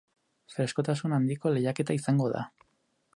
Freskotasun 0.53 1.13
handiko 1.17 1.53
lehiaketa 1.57 1.97
izango 1.99 2.31
da. 2.37 2.43